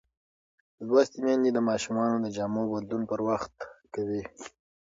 لوستې 0.87 1.19
میندې 1.25 1.49
د 1.53 1.59
ماشومانو 1.69 2.15
د 2.21 2.27
جامو 2.35 2.63
بدلون 2.71 3.01
پر 3.11 3.19
وخت 3.29 3.55
کوي. 3.93 4.21